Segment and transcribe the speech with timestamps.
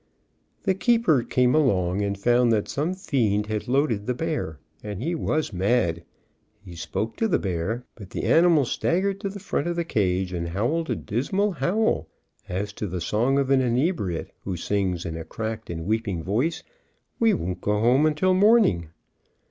[0.63, 5.13] The keeper came along and found that some fiend had loaded the bear, and he
[5.13, 6.03] was mad.
[6.67, 10.33] H spoke to the bear, but the animal staggered to the front of the cage,
[10.33, 13.37] and howled a dismal howl n*infor 208 A BEAR WITH A JAG to the song
[13.37, 16.63] of an inebriate who sings in a cracked and weeping voice,
[17.19, 18.89] "We won't go home till morning."